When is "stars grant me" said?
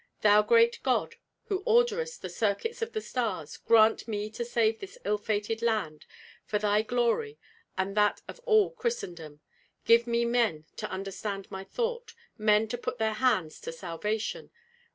3.01-4.31